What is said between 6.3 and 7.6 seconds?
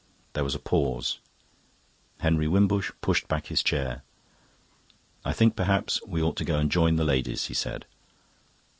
to go and join the ladies," he